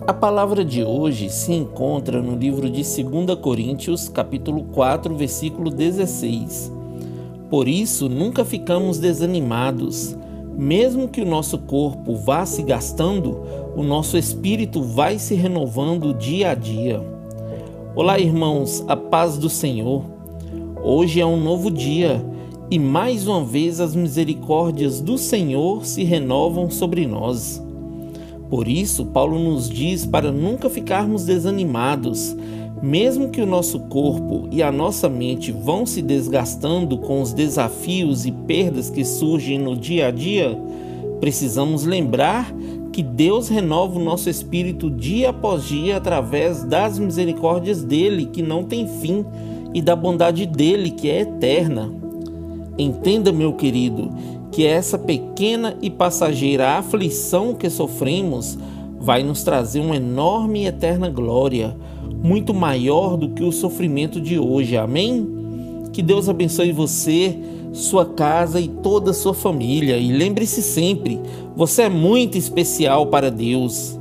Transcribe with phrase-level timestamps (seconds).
[0.00, 6.70] A palavra de hoje se encontra no livro de 2 Coríntios, capítulo 4, versículo 16.
[7.48, 10.14] Por isso, nunca ficamos desanimados.
[10.58, 13.40] Mesmo que o nosso corpo vá se gastando,
[13.74, 17.00] o nosso espírito vai se renovando dia a dia.
[17.94, 20.04] Olá, irmãos, a paz do Senhor.
[20.82, 22.22] Hoje é um novo dia
[22.70, 27.63] e mais uma vez as misericórdias do Senhor se renovam sobre nós.
[28.48, 32.36] Por isso, Paulo nos diz para nunca ficarmos desanimados,
[32.82, 38.26] mesmo que o nosso corpo e a nossa mente vão se desgastando com os desafios
[38.26, 40.58] e perdas que surgem no dia a dia,
[41.20, 42.54] precisamos lembrar
[42.92, 48.62] que Deus renova o nosso espírito dia após dia através das misericórdias dele, que não
[48.62, 49.24] tem fim,
[49.74, 51.90] e da bondade dele, que é eterna.
[52.78, 54.12] Entenda, meu querido,
[54.54, 58.56] que essa pequena e passageira aflição que sofremos
[59.00, 61.76] vai nos trazer uma enorme e eterna glória,
[62.22, 64.76] muito maior do que o sofrimento de hoje.
[64.76, 65.26] Amém?
[65.92, 67.36] Que Deus abençoe você,
[67.72, 69.96] sua casa e toda a sua família.
[69.96, 71.20] E lembre-se sempre:
[71.56, 73.98] você é muito especial para Deus.